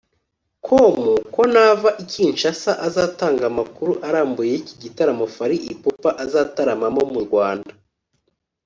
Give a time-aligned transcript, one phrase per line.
[0.65, 0.95] com
[1.33, 7.71] ko nava i Kinshasa azatangaza amakuru arambuye y’iki gitaramo Fally Ipupa azataramamo mu Rwanda